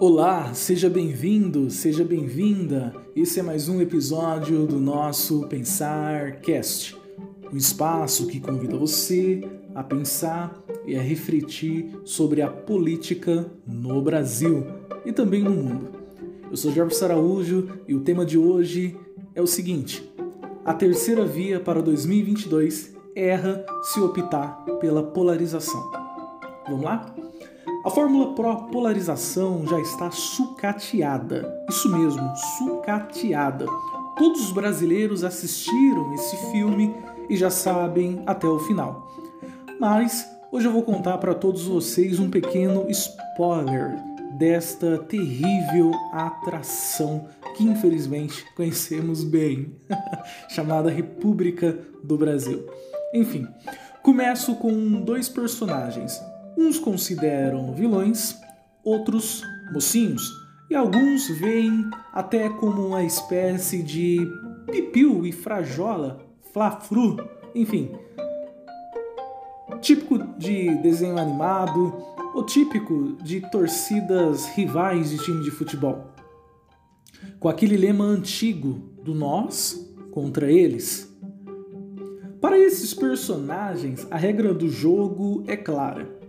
[0.00, 2.94] Olá, seja bem-vindo, seja bem-vinda.
[3.14, 6.96] Esse é mais um episódio do nosso Pensar Cast,
[7.52, 9.42] um espaço que convida você
[9.74, 14.66] a pensar e a refletir sobre a política no Brasil
[15.04, 15.90] e também no mundo.
[16.50, 18.96] Eu sou Jorge Araújo e o tema de hoje
[19.34, 20.10] é o seguinte:
[20.64, 25.90] a terceira via para 2022 erra se optar pela polarização.
[26.66, 27.14] Vamos lá?
[27.82, 31.64] A fórmula pró-polarização já está sucateada.
[31.68, 33.64] Isso mesmo, sucateada.
[34.18, 36.94] Todos os brasileiros assistiram esse filme
[37.30, 39.08] e já sabem até o final.
[39.80, 43.96] Mas hoje eu vou contar para todos vocês um pequeno spoiler
[44.36, 49.74] desta terrível atração que infelizmente conhecemos bem,
[50.50, 52.66] chamada República do Brasil.
[53.14, 53.48] Enfim,
[54.02, 56.20] começo com dois personagens,
[56.56, 58.38] Uns consideram vilões,
[58.84, 60.22] outros mocinhos,
[60.68, 64.20] e alguns veem até como uma espécie de
[64.70, 66.20] pipiu e frajola,
[66.52, 67.16] flafru,
[67.54, 67.90] enfim.
[69.80, 71.96] Típico de desenho animado
[72.34, 76.12] ou típico de torcidas rivais de time de futebol.
[77.38, 81.10] Com aquele lema antigo do nós contra eles.
[82.40, 86.19] Para esses personagens, a regra do jogo é clara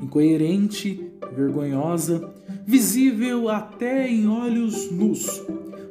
[0.00, 2.32] incoerente, vergonhosa,
[2.66, 5.42] visível até em olhos nus.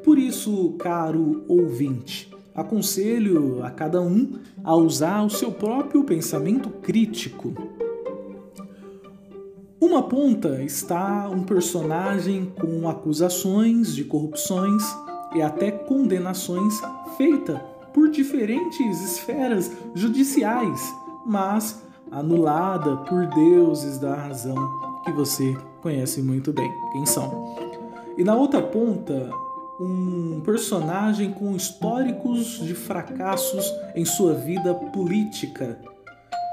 [0.04, 7.54] Por isso, caro ouvinte, aconselho a cada um a usar o seu próprio pensamento crítico.
[9.80, 14.84] Uma ponta está um personagem com acusações de corrupções
[15.36, 16.82] e até condenações
[17.18, 17.60] feitas
[17.94, 20.94] por diferentes esferas judiciais,
[21.26, 24.56] mas anulada por deuses da razão
[25.04, 26.72] que você conhece muito bem.
[26.92, 27.56] Quem são?
[28.18, 29.30] E na outra ponta,
[29.80, 35.80] um personagem com históricos de fracassos em sua vida política,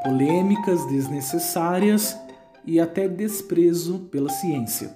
[0.03, 2.19] polêmicas desnecessárias
[2.67, 4.95] e até desprezo pela ciência.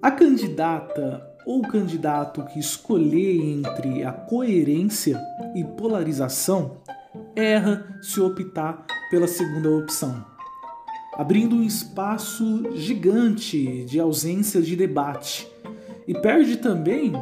[0.00, 5.20] A candidata ou candidato que escolher entre a coerência
[5.54, 6.78] e polarização
[7.34, 10.24] erra se optar pela segunda opção,
[11.18, 15.46] abrindo um espaço gigante de ausência de debate.
[16.08, 17.12] E perde também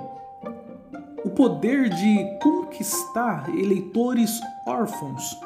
[1.24, 4.30] o poder de conquistar eleitores
[4.64, 5.36] órfãos,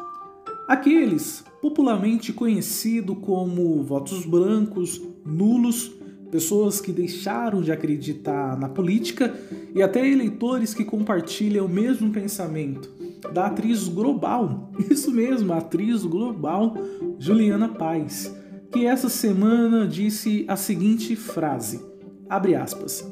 [0.68, 5.90] aqueles popularmente conhecidos como votos brancos, nulos,
[6.30, 9.34] pessoas que deixaram de acreditar na política
[9.74, 16.74] e até eleitores que compartilham o mesmo pensamento da atriz global, isso mesmo, atriz global
[17.18, 18.34] Juliana Paz,
[18.70, 21.80] que essa semana disse a seguinte frase:
[22.28, 23.08] abre aspas.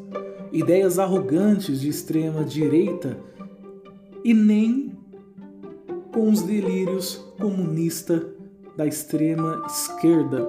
[0.53, 3.19] Ideias arrogantes de extrema direita
[4.23, 4.95] e nem
[6.13, 8.27] com os delírios comunista
[8.77, 10.47] da extrema esquerda.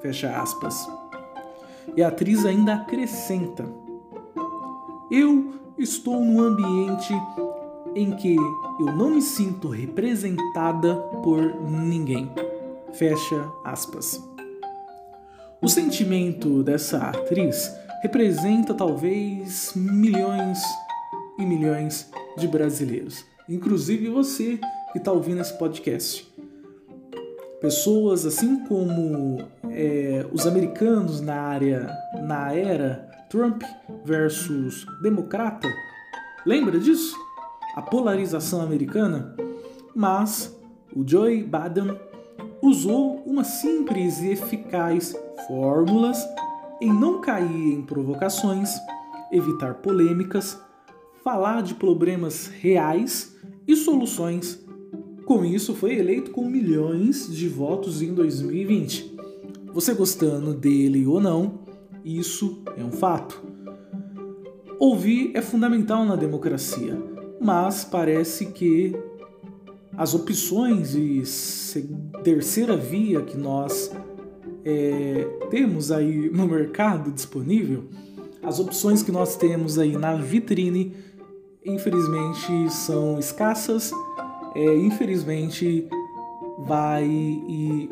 [0.00, 0.88] Fecha aspas.
[1.96, 3.64] E a atriz ainda acrescenta:
[5.10, 7.12] Eu estou num ambiente
[7.94, 12.30] em que eu não me sinto representada por ninguém.
[12.92, 14.20] Fecha aspas.
[15.60, 17.72] O sentimento dessa atriz
[18.02, 20.60] representa talvez milhões
[21.38, 24.58] e milhões de brasileiros, inclusive você
[24.90, 26.28] que está ouvindo esse podcast.
[27.60, 29.38] Pessoas assim como
[29.70, 31.88] é, os americanos na área,
[32.20, 33.62] na era Trump
[34.04, 35.68] versus democrata,
[36.44, 37.16] lembra disso?
[37.74, 39.34] A polarização americana,
[39.94, 40.56] mas
[40.94, 41.96] o Joe Biden
[42.60, 45.16] usou uma simples e eficaz
[45.46, 46.22] fórmulas
[46.80, 48.70] em não cair em provocações,
[49.30, 50.60] evitar polêmicas,
[51.24, 54.60] falar de problemas reais e soluções.
[55.24, 59.16] Com isso, foi eleito com milhões de votos em 2020.
[59.72, 61.60] Você gostando dele ou não,
[62.04, 63.40] isso é um fato.
[64.78, 67.11] Ouvir é fundamental na democracia
[67.42, 68.96] mas parece que
[69.96, 71.22] as opções de
[72.22, 73.90] terceira via que nós
[74.64, 77.84] é, temos aí no mercado disponível,
[78.42, 80.94] as opções que nós temos aí na vitrine,
[81.64, 83.92] infelizmente são escassas,
[84.54, 85.88] é, infelizmente
[86.60, 87.88] vai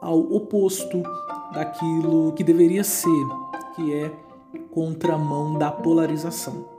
[0.00, 1.02] ao oposto
[1.52, 3.26] daquilo que deveria ser,
[3.74, 4.12] que é
[4.70, 6.73] contramão da polarização.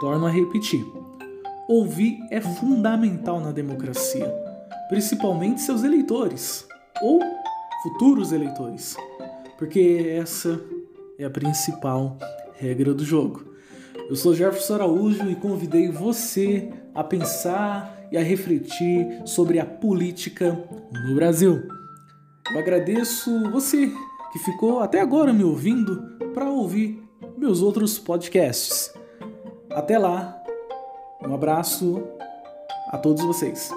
[0.00, 0.84] Torno a repetir:
[1.68, 4.26] ouvir é fundamental na democracia,
[4.88, 6.66] principalmente seus eleitores
[7.02, 7.20] ou
[7.82, 8.96] futuros eleitores,
[9.58, 10.58] porque essa
[11.18, 12.16] é a principal
[12.58, 13.44] regra do jogo.
[14.08, 20.58] Eu sou Jefferson Araújo e convidei você a pensar e a refletir sobre a política
[21.06, 21.62] no Brasil.
[22.50, 23.92] Eu agradeço você
[24.32, 26.02] que ficou até agora me ouvindo
[26.34, 27.02] para ouvir
[27.38, 28.99] meus outros podcasts.
[29.72, 30.42] Até lá,
[31.24, 32.02] um abraço
[32.88, 33.70] a todos vocês.